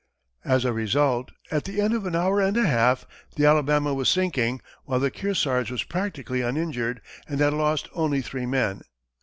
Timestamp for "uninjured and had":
6.41-7.53